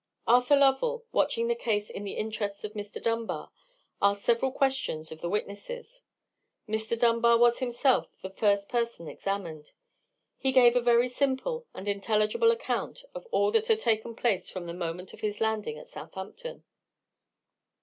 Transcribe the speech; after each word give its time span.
Arthur 0.25 0.55
Lovell, 0.55 1.05
watching 1.11 1.47
the 1.47 1.53
case 1.53 1.87
in 1.87 2.03
the 2.03 2.13
interests 2.13 2.63
of 2.63 2.73
Mr. 2.73 2.99
Dunbar, 2.99 3.51
asked 4.01 4.25
several 4.25 4.51
questions 4.51 5.11
of 5.11 5.21
the 5.21 5.29
witnesses. 5.29 6.01
Henry 6.67 6.83
Dunbar 6.97 7.37
was 7.37 7.59
himself 7.59 8.19
the 8.23 8.31
first 8.31 8.67
person 8.67 9.07
examined. 9.07 9.73
He 10.39 10.51
gave 10.51 10.75
a 10.75 10.81
very 10.81 11.07
simple 11.07 11.67
and 11.75 11.87
intelligible 11.87 12.49
account 12.49 13.03
of 13.13 13.27
all 13.29 13.51
that 13.51 13.67
had 13.67 13.77
taken 13.77 14.15
place 14.15 14.49
from 14.49 14.65
the 14.65 14.73
moment 14.73 15.13
of 15.13 15.21
his 15.21 15.39
landing 15.39 15.77
at 15.77 15.87
Southampton. 15.87 16.63